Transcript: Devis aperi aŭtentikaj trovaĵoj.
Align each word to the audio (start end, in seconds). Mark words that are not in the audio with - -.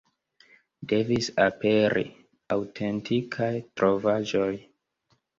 Devis 0.91 1.27
aperi 1.43 2.03
aŭtentikaj 2.55 3.51
trovaĵoj. 3.81 4.49